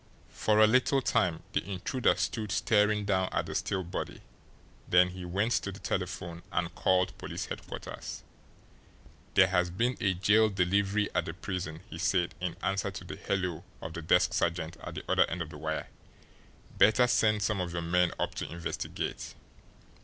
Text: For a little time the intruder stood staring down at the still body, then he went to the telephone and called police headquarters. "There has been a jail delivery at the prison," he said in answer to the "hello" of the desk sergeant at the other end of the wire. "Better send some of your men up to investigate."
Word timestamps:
For 0.31 0.57
a 0.57 0.65
little 0.65 0.99
time 0.99 1.43
the 1.53 1.63
intruder 1.63 2.15
stood 2.15 2.51
staring 2.51 3.05
down 3.05 3.29
at 3.31 3.45
the 3.45 3.53
still 3.53 3.83
body, 3.83 4.21
then 4.89 5.09
he 5.09 5.25
went 5.25 5.51
to 5.61 5.71
the 5.71 5.77
telephone 5.79 6.41
and 6.51 6.73
called 6.73 7.15
police 7.19 7.45
headquarters. 7.45 8.23
"There 9.35 9.45
has 9.45 9.69
been 9.69 9.97
a 10.01 10.15
jail 10.15 10.49
delivery 10.49 11.07
at 11.13 11.25
the 11.25 11.35
prison," 11.35 11.81
he 11.87 11.99
said 11.99 12.33
in 12.41 12.55
answer 12.63 12.89
to 12.89 13.03
the 13.03 13.15
"hello" 13.15 13.63
of 13.79 13.93
the 13.93 14.01
desk 14.01 14.33
sergeant 14.33 14.75
at 14.77 14.95
the 14.95 15.03
other 15.07 15.29
end 15.29 15.43
of 15.43 15.51
the 15.51 15.59
wire. 15.59 15.87
"Better 16.79 17.05
send 17.05 17.43
some 17.43 17.61
of 17.61 17.71
your 17.71 17.83
men 17.83 18.11
up 18.17 18.33
to 18.33 18.51
investigate." 18.51 19.35